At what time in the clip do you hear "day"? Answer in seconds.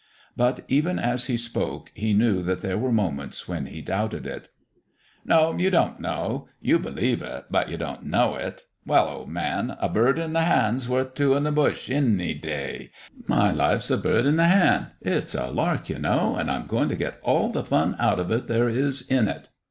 12.33-12.89